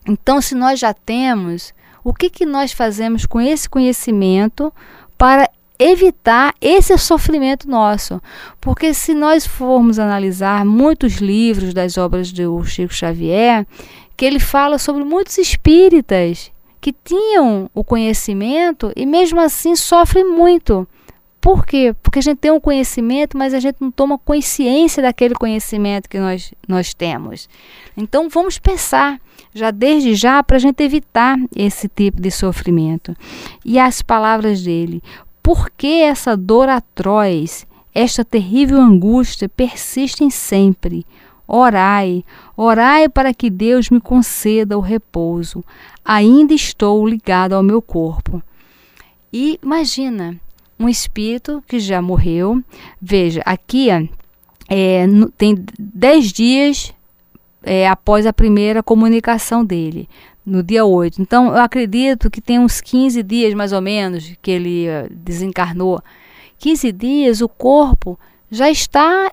Então, 0.07 0.41
se 0.41 0.55
nós 0.55 0.79
já 0.79 0.93
temos, 0.93 1.73
o 2.03 2.13
que, 2.13 2.29
que 2.29 2.45
nós 2.45 2.71
fazemos 2.71 3.25
com 3.25 3.39
esse 3.39 3.69
conhecimento 3.69 4.73
para 5.17 5.49
evitar 5.77 6.53
esse 6.59 6.97
sofrimento 6.97 7.69
nosso? 7.69 8.21
Porque 8.59 8.93
se 8.93 9.13
nós 9.13 9.45
formos 9.45 9.99
analisar 9.99 10.65
muitos 10.65 11.15
livros 11.15 11.73
das 11.73 11.97
obras 11.97 12.31
do 12.31 12.63
Chico 12.63 12.93
Xavier, 12.93 13.65
que 14.17 14.25
ele 14.25 14.39
fala 14.39 14.77
sobre 14.77 15.03
muitos 15.03 15.37
espíritas 15.37 16.51
que 16.79 16.91
tinham 16.91 17.69
o 17.75 17.83
conhecimento 17.83 18.91
e 18.95 19.05
mesmo 19.05 19.39
assim 19.39 19.75
sofrem 19.75 20.25
muito. 20.25 20.87
Por 21.41 21.65
quê? 21.65 21.95
Porque 22.03 22.19
a 22.19 22.21
gente 22.21 22.37
tem 22.37 22.51
um 22.51 22.59
conhecimento, 22.59 23.35
mas 23.35 23.51
a 23.55 23.59
gente 23.59 23.77
não 23.81 23.89
toma 23.89 24.15
consciência 24.19 25.01
daquele 25.01 25.33
conhecimento 25.33 26.07
que 26.07 26.19
nós, 26.19 26.53
nós 26.67 26.93
temos. 26.93 27.49
Então 27.97 28.29
vamos 28.29 28.59
pensar 28.59 29.19
já 29.51 29.71
desde 29.71 30.13
já 30.13 30.43
para 30.43 30.57
a 30.57 30.59
gente 30.59 30.83
evitar 30.83 31.37
esse 31.55 31.87
tipo 31.87 32.21
de 32.21 32.29
sofrimento. 32.29 33.15
E 33.65 33.79
as 33.79 34.03
palavras 34.03 34.61
dele: 34.61 35.01
por 35.41 35.71
que 35.71 36.01
essa 36.03 36.37
dor 36.37 36.69
atroz, 36.69 37.65
esta 37.91 38.23
terrível 38.23 38.79
angústia 38.79 39.49
persistem 39.49 40.29
sempre? 40.29 41.03
Orai, 41.47 42.23
orai 42.55 43.09
para 43.09 43.33
que 43.33 43.49
Deus 43.49 43.89
me 43.89 43.99
conceda 43.99 44.77
o 44.77 44.81
repouso. 44.81 45.65
Ainda 46.05 46.53
estou 46.53 47.05
ligado 47.05 47.53
ao 47.53 47.63
meu 47.63 47.81
corpo. 47.81 48.41
E 49.33 49.59
imagina, 49.61 50.39
um 50.81 50.89
espírito 50.89 51.63
que 51.67 51.79
já 51.79 52.01
morreu. 52.01 52.61
Veja, 53.01 53.41
aqui 53.45 53.89
é, 54.69 55.05
tem 55.37 55.55
10 55.79 56.31
dias 56.31 56.93
é, 57.63 57.87
após 57.87 58.25
a 58.25 58.33
primeira 58.33 58.81
comunicação 58.81 59.63
dele, 59.63 60.09
no 60.45 60.63
dia 60.63 60.83
8. 60.83 61.21
Então, 61.21 61.47
eu 61.47 61.61
acredito 61.61 62.29
que 62.29 62.41
tem 62.41 62.59
uns 62.59 62.81
15 62.81 63.21
dias 63.23 63.53
mais 63.53 63.71
ou 63.71 63.81
menos 63.81 64.33
que 64.41 64.51
ele 64.51 64.85
desencarnou. 65.11 66.01
15 66.57 66.91
dias 66.91 67.41
o 67.41 67.49
corpo 67.49 68.19
já 68.49 68.69
está 68.69 69.31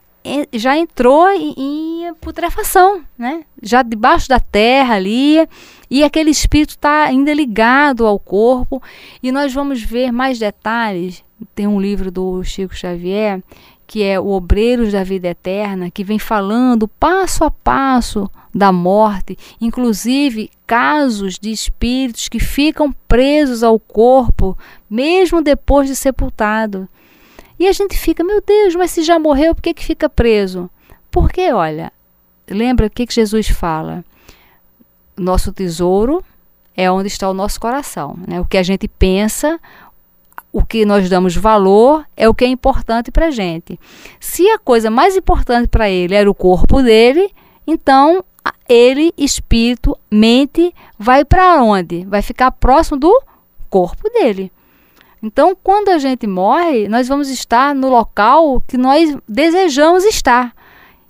já 0.52 0.76
entrou 0.76 1.28
em, 1.30 1.54
em 1.56 2.14
putrefação, 2.14 3.02
né? 3.16 3.44
Já 3.62 3.82
debaixo 3.82 4.28
da 4.28 4.38
terra 4.38 4.94
ali, 4.94 5.48
e 5.90 6.04
aquele 6.04 6.30
espírito 6.30 6.70
está 6.70 7.04
ainda 7.04 7.32
ligado 7.32 8.06
ao 8.06 8.18
corpo. 8.18 8.82
E 9.22 9.32
nós 9.32 9.52
vamos 9.52 9.82
ver 9.82 10.12
mais 10.12 10.38
detalhes. 10.38 11.24
Tem 11.54 11.66
um 11.66 11.80
livro 11.80 12.10
do 12.10 12.42
Chico 12.42 12.74
Xavier 12.74 13.42
que 13.88 14.02
é 14.04 14.20
o 14.20 14.28
Obreiros 14.28 14.92
da 14.92 15.02
Vida 15.02 15.28
Eterna, 15.28 15.90
que 15.90 16.04
vem 16.04 16.18
falando 16.18 16.86
passo 16.86 17.42
a 17.42 17.50
passo 17.50 18.30
da 18.54 18.70
morte, 18.70 19.36
inclusive 19.58 20.50
casos 20.66 21.38
de 21.38 21.50
espíritos 21.50 22.28
que 22.28 22.38
ficam 22.38 22.92
presos 23.08 23.62
ao 23.62 23.80
corpo, 23.80 24.56
mesmo 24.90 25.40
depois 25.40 25.88
de 25.88 25.96
sepultado. 25.96 26.86
E 27.58 27.66
a 27.66 27.72
gente 27.72 27.96
fica, 27.96 28.22
meu 28.22 28.42
Deus, 28.42 28.76
mas 28.76 28.90
se 28.90 29.02
já 29.02 29.18
morreu, 29.18 29.54
por 29.54 29.62
que, 29.62 29.72
que 29.72 29.84
fica 29.84 30.06
preso? 30.06 30.68
Porque, 31.10 31.50
olha, 31.50 31.90
lembra 32.46 32.88
o 32.88 32.90
que, 32.90 33.06
que 33.06 33.14
Jesus 33.14 33.48
fala? 33.48 34.04
Nosso 35.16 35.50
tesouro 35.50 36.22
é 36.76 36.90
onde 36.90 37.08
está 37.08 37.28
o 37.28 37.34
nosso 37.34 37.58
coração. 37.58 38.18
Né? 38.28 38.38
O 38.38 38.44
que 38.44 38.58
a 38.58 38.62
gente 38.62 38.86
pensa, 38.86 39.58
o 40.52 40.64
que 40.64 40.84
nós 40.84 41.08
damos 41.08 41.36
valor 41.36 42.04
é 42.16 42.28
o 42.28 42.34
que 42.34 42.44
é 42.44 42.48
importante 42.48 43.10
para 43.10 43.26
a 43.26 43.30
gente. 43.30 43.78
Se 44.18 44.48
a 44.50 44.58
coisa 44.58 44.90
mais 44.90 45.16
importante 45.16 45.68
para 45.68 45.88
ele 45.90 46.14
era 46.14 46.30
o 46.30 46.34
corpo 46.34 46.82
dele, 46.82 47.30
então 47.66 48.24
ele, 48.68 49.12
espírito, 49.16 49.96
mente, 50.10 50.74
vai 50.98 51.24
para 51.24 51.62
onde? 51.62 52.04
Vai 52.06 52.22
ficar 52.22 52.50
próximo 52.50 52.98
do 52.98 53.22
corpo 53.68 54.08
dele. 54.10 54.52
Então, 55.22 55.56
quando 55.62 55.88
a 55.88 55.98
gente 55.98 56.26
morre, 56.26 56.88
nós 56.88 57.08
vamos 57.08 57.28
estar 57.28 57.74
no 57.74 57.88
local 57.88 58.62
que 58.66 58.76
nós 58.76 59.16
desejamos 59.28 60.04
estar. 60.04 60.54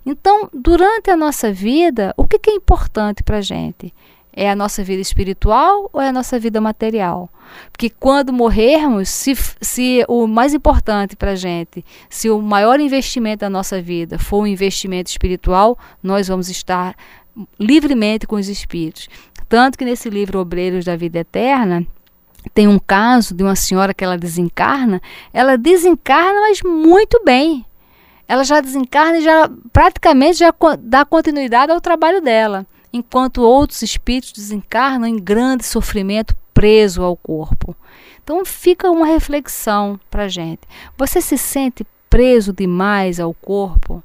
Então, 0.05 0.49
durante 0.53 1.11
a 1.11 1.17
nossa 1.17 1.51
vida, 1.51 2.13
o 2.17 2.25
que, 2.25 2.49
é 2.49 2.53
importante 2.53 3.21
para 3.23 3.37
a 3.37 3.41
gente? 3.41 3.93
É 4.31 4.49
a 4.49 4.55
nossa 4.55 4.83
vida 4.83 5.01
espiritual 5.01 5.89
ou 5.91 6.01
é 6.01 6.09
a 6.09 6.13
nossa 6.13 6.39
vida 6.39 6.61
material? 6.61 7.29
Porque 7.71 7.89
quando 7.89 8.31
morrermos, 8.31 9.09
se, 9.09 9.35
se 9.59 10.05
o 10.07 10.27
mais 10.27 10.53
importante 10.53 11.15
para 11.15 11.31
a 11.31 11.35
gente, 11.35 11.83
se 12.09 12.29
o 12.29 12.41
maior 12.41 12.79
investimento 12.79 13.41
da 13.41 13.49
nossa 13.49 13.81
vida 13.81 14.19
for 14.19 14.43
um 14.43 14.47
investimento 14.47 15.09
espiritual, 15.09 15.77
nós 16.01 16.27
vamos 16.27 16.49
estar 16.49 16.95
livremente 17.59 18.27
com 18.27 18.35
os 18.35 18.47
espíritos. 18.47 19.09
Tanto 19.47 19.77
que 19.77 19.85
nesse 19.85 20.09
livro 20.09 20.39
Obreiros 20.39 20.85
da 20.85 20.95
Vida 20.95 21.19
Eterna, 21.19 21.85
tem 22.53 22.67
um 22.67 22.79
caso 22.79 23.33
de 23.33 23.43
uma 23.43 23.55
senhora 23.55 23.93
que 23.93 24.03
ela 24.03 24.17
desencarna, 24.17 25.01
ela 25.33 25.57
desencarna, 25.57 26.41
mas 26.41 26.61
muito 26.61 27.21
bem. 27.23 27.65
Ela 28.27 28.43
já 28.43 28.61
desencarna 28.61 29.17
e 29.17 29.21
já 29.21 29.49
praticamente 29.73 30.37
já 30.37 30.53
dá 30.79 31.03
continuidade 31.03 31.71
ao 31.71 31.81
trabalho 31.81 32.21
dela, 32.21 32.65
enquanto 32.91 33.41
outros 33.41 33.81
espíritos 33.81 34.33
desencarnam 34.33 35.07
em 35.07 35.17
grande 35.17 35.65
sofrimento 35.65 36.35
preso 36.53 37.03
ao 37.03 37.15
corpo. 37.15 37.75
Então 38.23 38.43
fica 38.45 38.89
uma 38.89 39.05
reflexão 39.05 39.99
para 40.09 40.27
gente. 40.27 40.61
Você 40.97 41.21
se 41.21 41.37
sente 41.37 41.85
preso 42.09 42.53
demais 42.53 43.19
ao 43.19 43.33
corpo? 43.33 44.03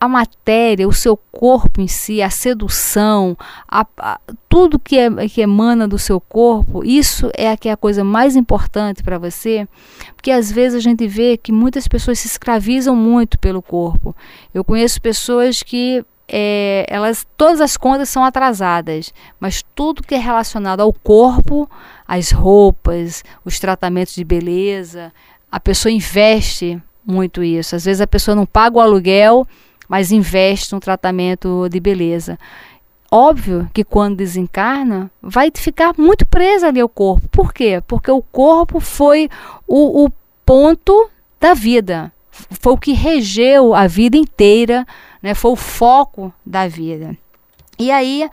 a 0.00 0.08
matéria, 0.08 0.88
o 0.88 0.92
seu 0.92 1.14
corpo 1.14 1.78
em 1.78 1.86
si, 1.86 2.22
a 2.22 2.30
sedução, 2.30 3.36
a, 3.68 3.86
a, 3.98 4.18
tudo 4.48 4.78
que, 4.78 4.96
é, 4.96 5.28
que 5.28 5.42
emana 5.42 5.86
do 5.86 5.98
seu 5.98 6.18
corpo, 6.18 6.82
isso 6.82 7.30
é 7.36 7.50
a, 7.50 7.56
que 7.56 7.68
é 7.68 7.72
a 7.72 7.76
coisa 7.76 8.02
mais 8.02 8.34
importante 8.34 9.02
para 9.02 9.18
você, 9.18 9.68
porque 10.16 10.30
às 10.30 10.50
vezes 10.50 10.78
a 10.78 10.80
gente 10.80 11.06
vê 11.06 11.36
que 11.36 11.52
muitas 11.52 11.86
pessoas 11.86 12.18
se 12.18 12.28
escravizam 12.28 12.96
muito 12.96 13.38
pelo 13.38 13.60
corpo. 13.60 14.16
Eu 14.54 14.64
conheço 14.64 15.02
pessoas 15.02 15.62
que 15.62 16.02
é, 16.32 16.86
elas 16.88 17.26
todas 17.36 17.60
as 17.60 17.76
contas 17.76 18.08
são 18.08 18.24
atrasadas, 18.24 19.12
mas 19.38 19.64
tudo 19.74 20.02
que 20.02 20.14
é 20.14 20.18
relacionado 20.18 20.80
ao 20.80 20.92
corpo, 20.92 21.68
as 22.06 22.30
roupas, 22.30 23.24
os 23.44 23.58
tratamentos 23.58 24.14
de 24.14 24.24
beleza, 24.24 25.12
a 25.50 25.58
pessoa 25.58 25.90
investe 25.90 26.80
muito 27.04 27.42
isso. 27.42 27.74
Às 27.74 27.84
vezes 27.84 28.00
a 28.00 28.06
pessoa 28.06 28.34
não 28.34 28.46
paga 28.46 28.78
o 28.78 28.80
aluguel, 28.80 29.46
mas 29.88 30.12
investe 30.12 30.72
no 30.72 30.80
tratamento 30.80 31.68
de 31.68 31.80
beleza. 31.80 32.38
Óbvio 33.10 33.68
que 33.74 33.82
quando 33.82 34.18
desencarna, 34.18 35.10
vai 35.20 35.50
ficar 35.52 35.94
muito 35.98 36.24
presa 36.24 36.68
ali 36.68 36.80
ao 36.80 36.88
corpo. 36.88 37.28
Por 37.28 37.52
quê? 37.52 37.82
Porque 37.88 38.10
o 38.10 38.22
corpo 38.22 38.78
foi 38.78 39.28
o, 39.66 40.04
o 40.04 40.12
ponto 40.46 41.10
da 41.40 41.54
vida, 41.54 42.12
foi 42.60 42.72
o 42.72 42.78
que 42.78 42.92
regeu 42.92 43.74
a 43.74 43.86
vida 43.86 44.16
inteira, 44.16 44.86
né? 45.22 45.34
foi 45.34 45.52
o 45.52 45.56
foco 45.56 46.32
da 46.44 46.66
vida. 46.68 47.16
E 47.78 47.90
aí 47.90 48.28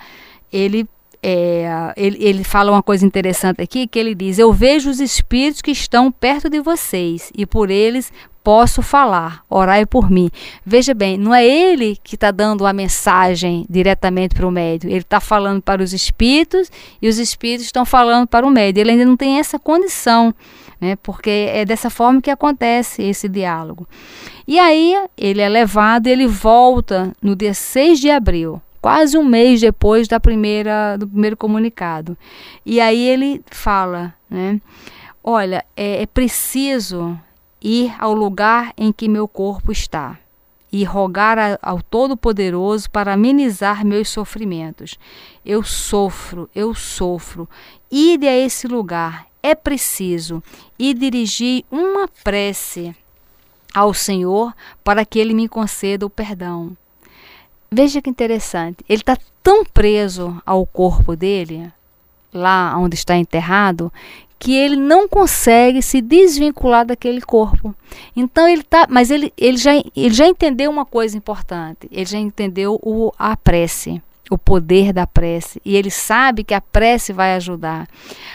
ele 0.52 0.88
é, 1.22 1.94
ele, 1.98 2.18
ele 2.22 2.44
fala 2.44 2.72
uma 2.72 2.84
coisa 2.84 3.06
interessante 3.06 3.62
aqui, 3.62 3.88
que 3.88 3.98
ele 3.98 4.14
diz, 4.14 4.38
eu 4.38 4.54
vejo 4.54 4.90
os 4.90 5.00
espíritos 5.00 5.62
que 5.62 5.72
estão 5.72 6.12
perto 6.12 6.50
de 6.50 6.62
vocês, 6.62 7.32
e 7.36 7.46
por 7.46 7.70
eles 7.70 8.12
posso 8.48 8.82
falar, 8.82 9.44
orai 9.50 9.86
por 9.86 10.10
mim. 10.10 10.30
Veja 10.66 10.94
bem, 10.94 11.18
não 11.18 11.36
é 11.36 11.46
ele 11.46 11.98
que 12.02 12.16
está 12.16 12.32
dando 12.32 12.66
a 12.66 12.72
mensagem 12.72 13.66
diretamente 13.70 14.36
para 14.36 14.48
o 14.48 14.52
médium, 14.52 14.90
ele 14.90 15.00
está 15.00 15.20
falando 15.20 15.62
para 15.62 15.84
os 15.84 15.92
espíritos 15.92 16.72
e 17.02 17.10
os 17.10 17.18
espíritos 17.18 17.66
estão 17.66 17.84
falando 17.84 18.26
para 18.26 18.48
o 18.48 18.50
médium. 18.50 18.84
Ele 18.84 18.92
ainda 18.92 19.06
não 19.06 19.18
tem 19.18 19.38
essa 19.38 19.60
condição, 19.60 20.34
né, 20.80 20.96
porque 20.98 21.50
é 21.52 21.66
dessa 21.66 21.90
forma 21.90 22.22
que 22.22 22.30
acontece 22.30 23.04
esse 23.04 23.28
diálogo. 23.28 23.88
E 24.48 24.60
aí 24.60 24.96
ele 25.18 25.42
é 25.42 25.50
levado, 25.50 26.08
ele 26.08 26.28
volta 26.28 27.12
no 27.22 27.36
dia 27.36 27.54
6 27.54 28.00
de 28.00 28.10
abril 28.10 28.62
quase 28.82 29.18
um 29.18 29.26
mês 29.26 29.60
depois 29.60 30.08
da 30.08 30.20
primeira, 30.20 30.96
do 30.98 31.08
primeiro 31.08 31.36
comunicado. 31.36 32.18
E 32.66 32.80
aí 32.80 33.06
ele 33.08 33.44
fala, 33.48 34.14
né? 34.30 34.62
Olha, 35.22 35.66
é, 35.76 36.04
é 36.04 36.06
preciso 36.06 37.20
ir 37.62 37.94
ao 38.00 38.14
lugar 38.14 38.72
em 38.78 38.94
que 38.94 39.10
meu 39.10 39.28
corpo 39.28 39.74
está 39.74 40.18
e 40.72 40.84
rogar 40.84 41.60
ao 41.62 41.82
Todo-Poderoso 41.82 42.90
para 42.90 43.14
amenizar 43.14 43.86
meus 43.86 44.10
sofrimentos. 44.10 44.98
Eu 45.46 45.64
sofro, 45.64 46.50
eu 46.56 46.74
sofro. 46.74 47.50
Ide 47.92 48.28
a 48.28 48.38
esse 48.38 48.68
lugar, 48.68 49.27
é 49.42 49.56
preciso, 49.56 50.44
e 50.78 50.94
dirigir 50.94 51.64
uma 51.72 52.08
prece 52.24 52.96
ao 53.74 53.94
Senhor 53.94 54.54
para 54.84 55.06
que 55.06 55.20
Ele 55.20 55.34
me 55.34 55.48
conceda 55.48 56.06
o 56.06 56.10
perdão. 56.10 56.76
Veja 57.72 58.02
que 58.02 58.10
interessante. 58.10 58.84
Ele 58.88 59.02
está 59.02 59.18
tão 59.44 59.64
preso 59.66 60.42
ao 60.46 60.66
corpo 60.66 61.16
dele, 61.16 61.72
lá 62.34 62.78
onde 62.78 62.96
está 62.96 63.16
enterrado, 63.18 63.92
que 64.40 64.54
ele 64.54 64.76
não 64.76 65.08
consegue 65.08 65.82
se 65.82 66.02
desvincular 66.02 66.86
daquele 66.86 67.22
corpo. 67.22 67.74
Então 68.16 68.48
ele 68.48 68.64
tá, 68.64 68.86
mas 68.90 69.10
ele, 69.10 69.34
ele, 69.38 69.58
já, 69.58 69.72
ele 69.96 70.14
já 70.14 70.28
entendeu 70.28 70.70
uma 70.70 70.86
coisa 70.86 71.18
importante. 71.18 71.88
Ele 71.92 72.06
já 72.06 72.20
entendeu 72.20 72.80
o, 72.84 73.12
a 73.18 73.36
prece, 73.36 74.02
o 74.30 74.38
poder 74.38 74.92
da 74.92 75.08
prece, 75.08 75.62
e 75.64 75.76
ele 75.76 75.90
sabe 75.90 76.44
que 76.44 76.54
a 76.54 76.62
prece 76.62 77.14
vai 77.14 77.36
ajudar. 77.36 77.88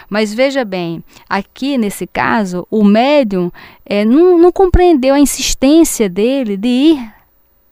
Mas 0.08 0.32
veja 0.32 0.64
bem, 0.64 1.02
aqui 1.28 1.76
nesse 1.76 2.06
caso, 2.06 2.66
o 2.70 2.84
médium 2.84 3.50
é, 3.84 4.04
não, 4.04 4.38
não 4.38 4.52
compreendeu 4.52 5.14
a 5.14 5.20
insistência 5.20 6.08
dele 6.08 6.56
de 6.56 6.68
ir 6.68 7.12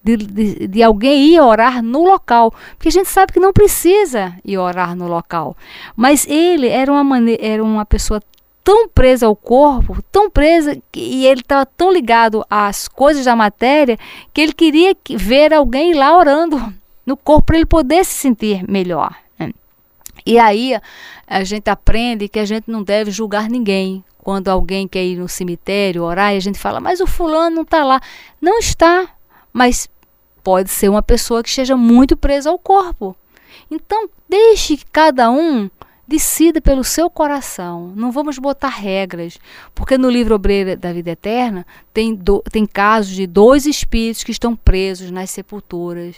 de, 0.02 0.16
de, 0.16 0.66
de, 0.66 0.82
alguém 0.82 1.34
ir 1.34 1.40
orar 1.40 1.82
no 1.82 2.04
local, 2.04 2.54
porque 2.70 2.88
a 2.88 2.92
gente 2.92 3.08
sabe 3.08 3.34
que 3.34 3.40
não 3.40 3.52
precisa 3.52 4.34
ir 4.42 4.56
orar 4.56 4.96
no 4.96 5.06
local. 5.06 5.54
Mas 5.94 6.26
ele 6.26 6.68
era 6.68 6.90
uma, 6.90 7.04
maneira, 7.04 7.46
era 7.46 7.62
uma 7.62 7.84
pessoa 7.84 8.22
tão 8.64 8.88
presa 8.88 9.26
ao 9.26 9.36
corpo, 9.36 10.02
tão 10.10 10.30
presa, 10.30 10.76
e 10.94 11.26
ele 11.26 11.40
estava 11.40 11.66
tão 11.66 11.92
ligado 11.92 12.44
às 12.48 12.88
coisas 12.88 13.24
da 13.24 13.36
matéria, 13.36 13.98
que 14.32 14.40
ele 14.40 14.52
queria 14.52 14.96
ver 15.16 15.52
alguém 15.52 15.94
lá 15.94 16.16
orando 16.16 16.79
no 17.04 17.16
corpo 17.16 17.46
para 17.46 17.56
ele 17.56 17.66
poder 17.66 18.04
se 18.04 18.14
sentir 18.14 18.68
melhor. 18.68 19.14
Né? 19.38 19.52
E 20.24 20.38
aí 20.38 20.78
a 21.26 21.44
gente 21.44 21.68
aprende 21.68 22.28
que 22.28 22.38
a 22.38 22.44
gente 22.44 22.70
não 22.70 22.82
deve 22.82 23.10
julgar 23.10 23.48
ninguém. 23.48 24.04
Quando 24.18 24.48
alguém 24.48 24.86
quer 24.86 25.02
ir 25.02 25.16
no 25.16 25.28
cemitério 25.28 26.02
orar, 26.02 26.34
e 26.34 26.36
a 26.36 26.40
gente 26.40 26.58
fala, 26.58 26.78
mas 26.78 27.00
o 27.00 27.06
fulano 27.06 27.56
não 27.56 27.62
está 27.62 27.82
lá. 27.82 28.00
Não 28.38 28.58
está 28.58 29.08
mas 29.52 29.88
pode 30.42 30.70
ser 30.70 30.88
uma 30.88 31.02
pessoa 31.02 31.42
que 31.42 31.48
esteja 31.48 31.76
muito 31.76 32.16
presa 32.16 32.50
ao 32.50 32.58
corpo. 32.58 33.16
Então, 33.70 34.08
deixe 34.28 34.76
que 34.76 34.86
cada 34.86 35.30
um 35.30 35.70
decida 36.06 36.60
pelo 36.60 36.82
seu 36.82 37.08
coração. 37.08 37.92
Não 37.94 38.10
vamos 38.10 38.38
botar 38.38 38.68
regras, 38.68 39.38
porque 39.74 39.96
no 39.96 40.10
livro 40.10 40.34
Obreira 40.34 40.76
da 40.76 40.92
Vida 40.92 41.10
Eterna 41.10 41.66
tem, 41.92 42.14
do, 42.14 42.42
tem 42.50 42.66
casos 42.66 43.14
de 43.14 43.26
dois 43.26 43.66
espíritos 43.66 44.24
que 44.24 44.32
estão 44.32 44.56
presos 44.56 45.10
nas 45.10 45.30
sepulturas. 45.30 46.16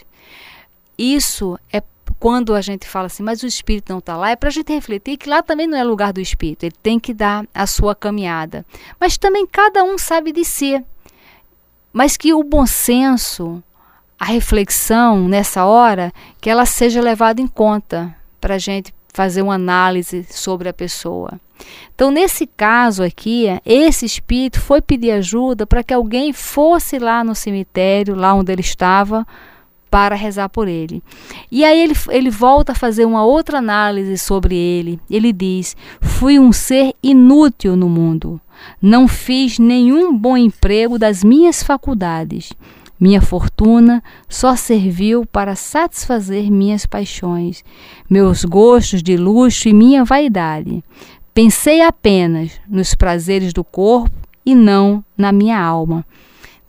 Isso 0.97 1.57
é 1.71 1.81
quando 2.19 2.55
a 2.55 2.61
gente 2.61 2.87
fala 2.87 3.07
assim, 3.07 3.21
mas 3.21 3.43
o 3.43 3.47
espírito 3.47 3.91
não 3.91 3.99
está 3.99 4.15
lá, 4.15 4.29
é 4.29 4.35
para 4.35 4.47
a 4.47 4.51
gente 4.51 4.71
refletir 4.71 5.17
que 5.17 5.27
lá 5.27 5.43
também 5.43 5.67
não 5.67 5.77
é 5.77 5.83
lugar 5.83 6.13
do 6.13 6.21
espírito, 6.21 6.63
ele 6.63 6.75
tem 6.81 6.97
que 6.97 7.13
dar 7.13 7.45
a 7.53 7.67
sua 7.67 7.93
caminhada. 7.93 8.65
Mas 8.97 9.17
também 9.17 9.45
cada 9.45 9.83
um 9.83 9.97
sabe 9.97 10.31
de 10.31 10.45
si 10.45 10.81
mas 11.93 12.17
que 12.17 12.33
o 12.33 12.43
bom 12.43 12.65
senso, 12.65 13.63
a 14.19 14.25
reflexão 14.25 15.27
nessa 15.27 15.63
hora, 15.65 16.11
que 16.41 16.49
ela 16.49 16.65
seja 16.65 16.99
levada 16.99 17.39
em 17.39 17.47
conta 17.47 18.13
para 18.41 18.55
a 18.55 18.57
gente 18.57 18.91
fazer 19.13 19.43
uma 19.43 19.53
análise 19.53 20.25
sobre 20.31 20.67
a 20.67 20.73
pessoa. 20.73 21.39
Então, 21.93 22.09
nesse 22.09 22.47
caso 22.47 23.03
aqui, 23.03 23.45
esse 23.63 24.05
espírito 24.05 24.59
foi 24.59 24.81
pedir 24.81 25.11
ajuda 25.11 25.67
para 25.67 25.83
que 25.83 25.93
alguém 25.93 26.33
fosse 26.33 26.97
lá 26.97 27.23
no 27.23 27.35
cemitério, 27.35 28.15
lá 28.15 28.33
onde 28.33 28.51
ele 28.51 28.61
estava, 28.61 29.25
para 29.93 30.15
rezar 30.15 30.49
por 30.49 30.67
ele. 30.67 31.03
E 31.51 31.63
aí 31.63 31.79
ele, 31.79 31.93
ele 32.09 32.31
volta 32.31 32.71
a 32.71 32.75
fazer 32.75 33.05
uma 33.05 33.23
outra 33.23 33.59
análise 33.59 34.17
sobre 34.17 34.55
ele. 34.55 34.99
Ele 35.07 35.31
diz: 35.31 35.77
Fui 36.01 36.39
um 36.39 36.51
ser 36.51 36.95
inútil 37.03 37.75
no 37.75 37.87
mundo. 37.87 38.41
Não 38.81 39.07
fiz 39.07 39.59
nenhum 39.59 40.17
bom 40.17 40.35
emprego 40.35 40.97
das 40.97 41.23
minhas 41.23 41.61
faculdades. 41.61 42.53
Minha 42.99 43.21
fortuna 43.21 44.01
só 44.27 44.55
serviu 44.55 45.27
para 45.27 45.55
satisfazer 45.55 46.49
minhas 46.49 46.87
paixões, 46.87 47.63
meus 48.09 48.43
gostos 48.43 49.03
de 49.03 49.15
luxo 49.15 49.69
e 49.69 49.73
minha 49.73 50.03
vaidade. 50.03 50.83
Pensei 51.35 51.83
apenas 51.83 52.59
nos 52.67 52.95
prazeres 52.95 53.53
do 53.53 53.63
corpo 53.63 54.15
e 54.43 54.55
não 54.55 55.05
na 55.15 55.31
minha 55.31 55.61
alma. 55.61 56.03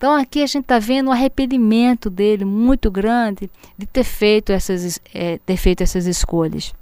Então 0.04 0.16
aqui 0.16 0.42
a 0.42 0.46
gente 0.46 0.64
está 0.64 0.78
vendo 0.78 1.08
um 1.08 1.12
arrependimento 1.12 2.10
dele 2.10 2.44
muito 2.44 2.90
grande 2.90 3.50
de 3.78 3.86
ter 3.86 4.04
feito 4.04 4.52
essas, 4.52 5.00
é, 5.14 5.38
ter 5.46 5.56
feito 5.56 5.82
essas 5.82 6.04
escolhas. 6.04 6.74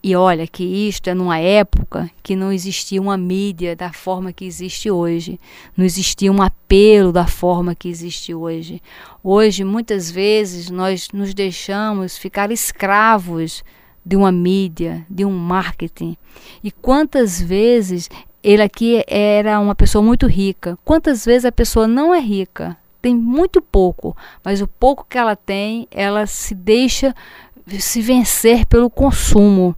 E 0.00 0.14
olha 0.14 0.46
que 0.46 0.62
isto 0.62 1.10
é 1.10 1.12
numa 1.12 1.38
época 1.38 2.08
que 2.22 2.36
não 2.36 2.52
existia 2.52 3.02
uma 3.02 3.16
mídia 3.16 3.74
da 3.74 3.92
forma 3.92 4.32
que 4.32 4.44
existe 4.44 4.88
hoje, 4.88 5.40
não 5.76 5.84
existia 5.84 6.30
um 6.30 6.40
apelo 6.40 7.10
da 7.10 7.26
forma 7.26 7.74
que 7.74 7.88
existe 7.88 8.32
hoje. 8.32 8.80
Hoje, 9.24 9.64
muitas 9.64 10.08
vezes, 10.08 10.70
nós 10.70 11.08
nos 11.12 11.34
deixamos 11.34 12.16
ficar 12.16 12.52
escravos 12.52 13.64
de 14.06 14.14
uma 14.14 14.30
mídia, 14.30 15.04
de 15.10 15.24
um 15.24 15.36
marketing. 15.36 16.16
E 16.62 16.70
quantas 16.70 17.42
vezes 17.42 18.08
ele 18.42 18.62
aqui 18.62 19.04
era 19.06 19.60
uma 19.60 19.74
pessoa 19.74 20.02
muito 20.02 20.26
rica. 20.26 20.78
Quantas 20.84 21.24
vezes 21.24 21.44
a 21.44 21.52
pessoa 21.52 21.86
não 21.86 22.14
é 22.14 22.20
rica? 22.20 22.76
Tem 23.02 23.14
muito 23.14 23.62
pouco, 23.62 24.16
mas 24.44 24.60
o 24.60 24.68
pouco 24.68 25.06
que 25.08 25.16
ela 25.16 25.34
tem, 25.34 25.88
ela 25.90 26.26
se 26.26 26.54
deixa 26.54 27.14
se 27.78 28.02
vencer 28.02 28.66
pelo 28.66 28.90
consumo. 28.90 29.76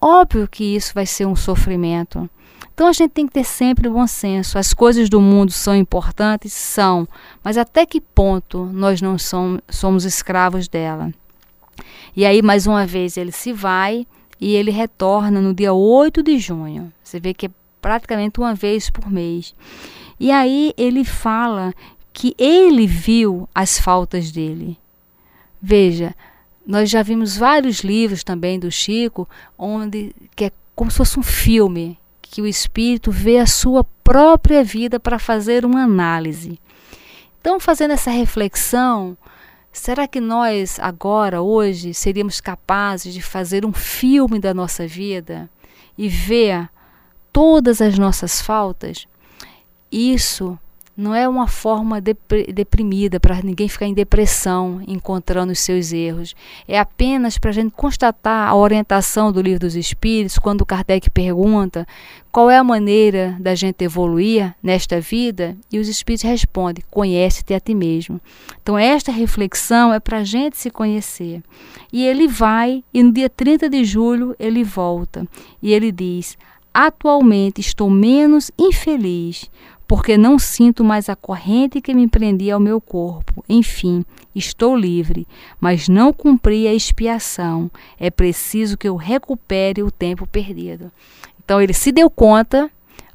Óbvio 0.00 0.48
que 0.48 0.64
isso 0.64 0.94
vai 0.94 1.04
ser 1.04 1.26
um 1.26 1.36
sofrimento. 1.36 2.28
Então 2.72 2.88
a 2.88 2.92
gente 2.92 3.10
tem 3.10 3.26
que 3.26 3.32
ter 3.34 3.44
sempre 3.44 3.88
bom 3.88 4.06
senso. 4.06 4.56
As 4.56 4.72
coisas 4.72 5.10
do 5.10 5.20
mundo 5.20 5.52
são 5.52 5.76
importantes? 5.76 6.52
São. 6.54 7.06
Mas 7.44 7.58
até 7.58 7.84
que 7.84 8.00
ponto 8.00 8.64
nós 8.72 9.02
não 9.02 9.18
somos, 9.18 9.60
somos 9.68 10.04
escravos 10.06 10.66
dela? 10.66 11.12
E 12.16 12.24
aí, 12.24 12.40
mais 12.40 12.66
uma 12.66 12.86
vez, 12.86 13.16
ele 13.18 13.32
se 13.32 13.52
vai 13.52 14.06
e 14.40 14.54
ele 14.54 14.70
retorna 14.70 15.40
no 15.40 15.52
dia 15.52 15.74
8 15.74 16.22
de 16.22 16.38
junho. 16.38 16.90
Você 17.04 17.20
vê 17.20 17.34
que 17.34 17.46
é 17.46 17.50
praticamente 17.80 18.38
uma 18.38 18.54
vez 18.54 18.90
por 18.90 19.10
mês. 19.10 19.54
E 20.18 20.30
aí 20.30 20.72
ele 20.76 21.04
fala 21.04 21.72
que 22.12 22.34
ele 22.38 22.86
viu 22.86 23.48
as 23.54 23.78
faltas 23.78 24.30
dele. 24.30 24.78
Veja, 25.60 26.14
nós 26.66 26.90
já 26.90 27.02
vimos 27.02 27.36
vários 27.36 27.80
livros 27.80 28.22
também 28.22 28.58
do 28.58 28.70
Chico, 28.70 29.28
onde 29.58 30.14
que 30.36 30.46
é 30.46 30.52
como 30.74 30.90
se 30.90 30.96
fosse 30.96 31.18
um 31.18 31.22
filme, 31.22 31.98
que 32.22 32.40
o 32.40 32.46
espírito 32.46 33.10
vê 33.10 33.38
a 33.38 33.46
sua 33.46 33.84
própria 34.04 34.62
vida 34.62 35.00
para 35.00 35.18
fazer 35.18 35.64
uma 35.64 35.82
análise. 35.82 36.60
Então, 37.40 37.58
fazendo 37.58 37.92
essa 37.92 38.10
reflexão, 38.10 39.16
será 39.72 40.06
que 40.06 40.20
nós 40.20 40.78
agora, 40.78 41.42
hoje, 41.42 41.94
seríamos 41.94 42.40
capazes 42.40 43.14
de 43.14 43.22
fazer 43.22 43.64
um 43.64 43.72
filme 43.72 44.38
da 44.38 44.52
nossa 44.52 44.86
vida 44.86 45.50
e 45.96 46.08
ver 46.08 46.68
todas 47.32 47.80
as 47.80 47.98
nossas 47.98 48.40
faltas, 48.40 49.06
isso 49.90 50.58
não 50.96 51.14
é 51.14 51.26
uma 51.26 51.46
forma 51.46 51.98
deprimida 51.98 53.18
para 53.18 53.40
ninguém 53.42 53.68
ficar 53.68 53.86
em 53.86 53.94
depressão 53.94 54.82
encontrando 54.86 55.50
os 55.50 55.58
seus 55.58 55.92
erros. 55.92 56.34
É 56.68 56.78
apenas 56.78 57.38
para 57.38 57.48
a 57.48 57.52
gente 57.54 57.72
constatar 57.74 58.48
a 58.48 58.54
orientação 58.54 59.32
do 59.32 59.40
livro 59.40 59.60
dos 59.60 59.76
Espíritos, 59.76 60.38
quando 60.38 60.66
Kardec 60.66 61.08
pergunta 61.08 61.86
qual 62.30 62.50
é 62.50 62.58
a 62.58 62.64
maneira 62.64 63.34
da 63.40 63.54
gente 63.54 63.82
evoluir 63.82 64.54
nesta 64.62 65.00
vida, 65.00 65.56
e 65.72 65.78
os 65.78 65.88
Espíritos 65.88 66.28
respondem: 66.28 66.84
conhece-te 66.90 67.54
a 67.54 67.60
ti 67.60 67.74
mesmo. 67.74 68.20
Então, 68.62 68.78
esta 68.78 69.10
reflexão 69.10 69.94
é 69.94 70.00
para 70.00 70.18
a 70.18 70.24
gente 70.24 70.58
se 70.58 70.70
conhecer. 70.70 71.42
E 71.90 72.04
ele 72.04 72.28
vai, 72.28 72.84
e 72.92 73.02
no 73.02 73.10
dia 73.10 73.30
30 73.30 73.70
de 73.70 73.84
julho 73.84 74.36
ele 74.38 74.62
volta, 74.62 75.26
e 75.62 75.72
ele 75.72 75.90
diz: 75.90 76.36
Atualmente 76.72 77.60
estou 77.60 77.90
menos 77.90 78.50
infeliz 78.58 79.50
porque 79.90 80.16
não 80.16 80.38
sinto 80.38 80.84
mais 80.84 81.08
a 81.08 81.16
corrente 81.16 81.80
que 81.80 81.92
me 81.92 82.06
prendia 82.06 82.54
ao 82.54 82.60
meu 82.60 82.80
corpo. 82.80 83.44
Enfim, 83.48 84.04
estou 84.32 84.76
livre, 84.76 85.26
mas 85.58 85.88
não 85.88 86.12
cumpri 86.12 86.68
a 86.68 86.72
expiação. 86.72 87.68
É 87.98 88.08
preciso 88.08 88.78
que 88.78 88.88
eu 88.88 88.94
recupere 88.94 89.82
o 89.82 89.90
tempo 89.90 90.28
perdido. 90.28 90.92
Então 91.42 91.60
ele 91.60 91.72
se 91.72 91.90
deu 91.90 92.08
conta, 92.08 92.70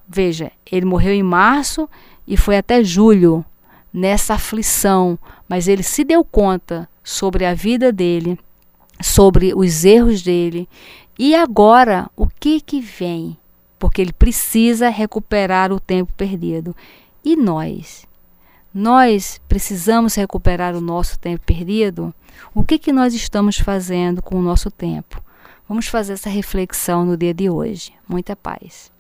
veja, 0.06 0.52
ele 0.70 0.86
morreu 0.86 1.14
em 1.14 1.24
março 1.24 1.90
e 2.28 2.36
foi 2.36 2.58
até 2.58 2.84
julho 2.84 3.46
nessa 3.94 4.34
aflição, 4.34 5.18
mas 5.48 5.70
ele 5.70 5.82
se 5.82 6.04
deu 6.04 6.26
conta 6.26 6.90
sobre 7.02 7.46
a 7.46 7.54
vida 7.54 7.90
dele, 7.90 8.38
sobre 9.02 9.54
os 9.56 9.86
erros 9.86 10.22
dele. 10.22 10.68
E 11.18 11.34
agora, 11.34 12.12
o 12.18 12.28
que 12.28 12.60
que 12.60 12.82
vem? 12.82 13.38
Porque 13.78 14.02
ele 14.02 14.14
precisa 14.14 14.90
recuperar 14.90 15.72
o 15.72 15.80
tempo 15.80 16.12
perdido. 16.14 16.76
E 17.24 17.36
nós? 17.36 18.08
Nós 18.74 19.40
precisamos 19.48 20.16
recuperar 20.16 20.76
o 20.76 20.82
nosso 20.82 21.18
tempo 21.20 21.44
perdido? 21.46 22.14
O 22.54 22.64
que, 22.64 22.78
que 22.78 22.92
nós 22.92 23.14
estamos 23.14 23.58
fazendo 23.58 24.22
com 24.22 24.36
o 24.36 24.42
nosso 24.42 24.70
tempo? 24.70 25.24
Vamos 25.68 25.88
fazer 25.88 26.14
essa 26.14 26.30
reflexão 26.30 27.06
no 27.06 27.18
dia 27.18 27.34
de 27.34 27.50
hoje. 27.50 27.94
Muita 28.08 28.36
paz. 28.36 28.95